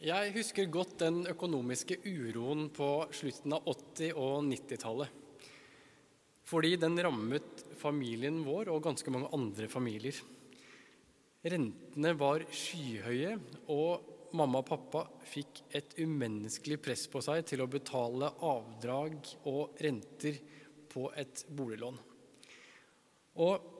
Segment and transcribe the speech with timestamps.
[0.00, 5.10] Jeg husker godt den økonomiske uroen på slutten av 80- og 90-tallet.
[6.48, 10.16] Fordi den rammet familien vår og ganske mange andre familier.
[11.44, 13.34] Rentene var skyhøye,
[13.76, 19.20] og mamma og pappa fikk et umenneskelig press på seg til å betale avdrag
[19.52, 20.40] og renter
[20.88, 22.00] på et boliglån.
[23.36, 23.72] Og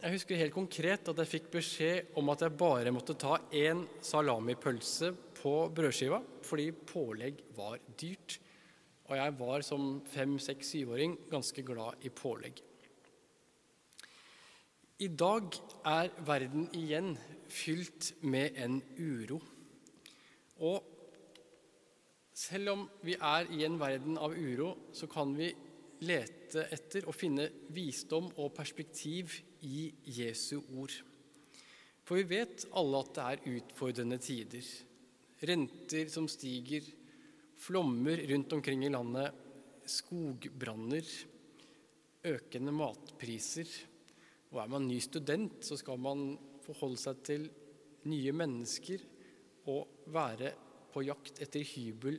[0.00, 3.84] jeg husker helt konkret at jeg fikk beskjed om at jeg bare måtte ta én
[4.00, 8.38] salamipølse på brødskiva fordi pålegg var dyrt.
[9.10, 12.60] Og jeg var som fem-, seks-, syvåring ganske glad i pålegg.
[15.00, 15.56] I dag
[15.88, 17.14] er verden igjen
[17.48, 19.40] fylt med en uro.
[20.60, 20.84] Og
[22.36, 25.48] selv om vi er i en verden av uro, så kan vi
[26.04, 30.92] lete etter og finne visdom og perspektiv i Jesu ord.
[32.04, 34.68] For vi vet alle at det er utfordrende tider.
[35.40, 36.84] Renter som stiger,
[37.56, 39.32] flommer rundt omkring i landet,
[39.88, 41.06] skogbranner,
[42.28, 43.70] økende matpriser.
[44.52, 46.34] Og er man ny student, så skal man
[46.64, 47.48] forholde seg til
[48.10, 49.02] nye mennesker
[49.70, 50.52] og være
[50.90, 52.18] på jakt etter hybel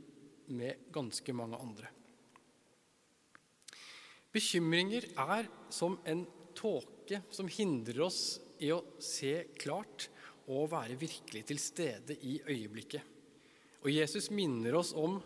[0.56, 1.90] med ganske mange andre.
[4.32, 6.24] Bekymringer er som en
[6.56, 10.08] tåke som hindrer oss i å se klart
[10.52, 13.02] og være virkelig til stede i øyeblikket.
[13.82, 15.18] Og Jesus minner oss om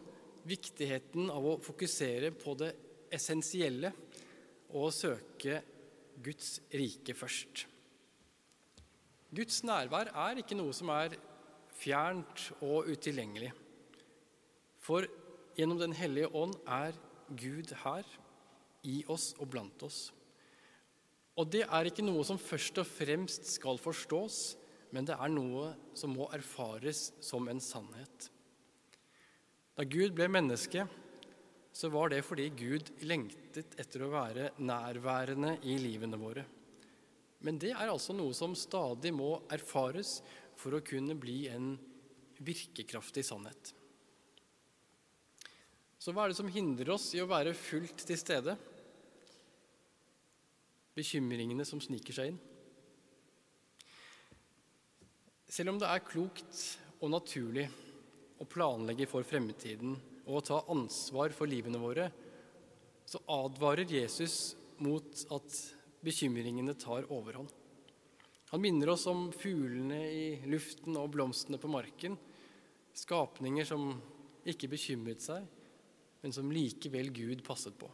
[0.47, 2.71] viktigheten av å fokusere på det
[3.15, 3.91] essensielle
[4.75, 5.61] og søke
[6.23, 7.65] Guds rike først.
[9.35, 11.17] Guds nærvær er ikke noe som er
[11.75, 13.51] fjernt og utilgjengelig.
[14.79, 15.07] For
[15.57, 16.95] gjennom Den hellige ånd er
[17.35, 18.05] Gud her
[18.85, 20.11] i oss og blant oss.
[21.35, 24.55] Og det er ikke noe som først og fremst skal forstås,
[24.95, 28.29] men det er noe som må erfares som en sannhet.
[29.75, 30.85] Da Gud ble menneske,
[31.75, 36.45] så var det fordi Gud lengtet etter å være nærværende i livene våre.
[37.43, 40.21] Men det er altså noe som stadig må erfares
[40.55, 41.73] for å kunne bli en
[42.39, 43.73] virkekraftig sannhet.
[45.99, 48.55] Så hva er det som hindrer oss i å være fullt til stede?
[50.95, 52.39] bekymringene som sniker seg inn.
[55.55, 56.57] Selv om det er klokt
[56.99, 57.63] og naturlig
[58.43, 59.93] å planlegge for fremtiden
[60.25, 62.09] og å ta ansvar for livene våre,
[63.07, 65.59] så advarer Jesus mot at
[66.03, 67.53] bekymringene tar overhånd.
[68.51, 72.19] Han minner oss om fuglene i luften og blomstene på marken,
[72.91, 73.93] skapninger som
[74.43, 75.45] ikke bekymret seg,
[76.19, 77.87] men som likevel Gud passet på.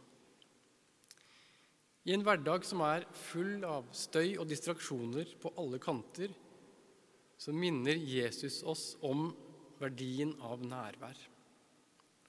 [2.10, 6.32] I en hverdag som er full av støy og distraksjoner på alle kanter,
[7.42, 9.32] så minner Jesus oss om
[9.80, 11.18] verdien av nærvær.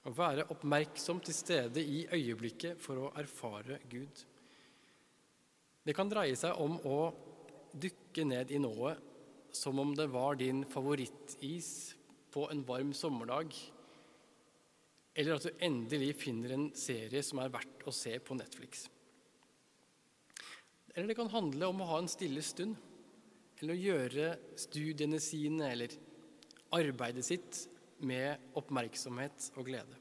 [0.04, 4.24] Å være oppmerksom til stede i øyeblikket for å erfare Gud.
[5.86, 6.98] Det kan dreie seg om å
[7.78, 11.68] dykke ned i nået som om det var din favorittis
[12.34, 13.54] på en varm sommerdag,
[15.14, 18.88] eller at du endelig finner en serie som er verdt å se på Netflix.
[20.90, 22.74] Eller det kan handle om å ha en stille stund,
[23.64, 24.24] eller å gjøre
[24.60, 25.92] studiene sine eller
[26.76, 27.60] arbeidet sitt
[28.04, 30.00] med oppmerksomhet og glede.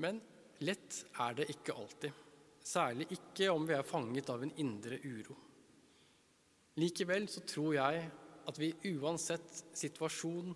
[0.00, 0.22] Men
[0.64, 2.22] lett er det ikke alltid,
[2.64, 5.36] særlig ikke om vi er fanget av en indre uro.
[6.80, 8.08] Likevel så tror jeg
[8.48, 10.54] at vi uansett situasjon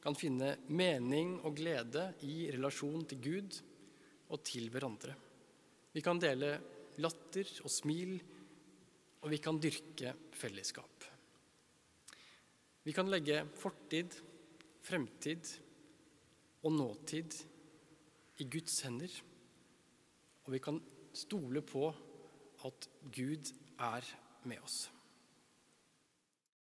[0.00, 3.60] kan finne mening og glede i relasjon til Gud
[4.32, 5.12] og til hverandre.
[5.92, 6.54] Vi kan dele
[7.04, 8.16] latter og smil,
[9.22, 11.06] og vi kan dyrke fellesskap.
[12.84, 14.14] Vi kan legge fortid,
[14.86, 15.50] fremtid
[16.64, 17.34] og nåtid
[18.38, 19.12] i Guds hender,
[20.46, 20.78] og vi kan
[21.12, 21.88] stole på
[22.64, 24.06] at Gud er
[24.48, 24.86] med oss.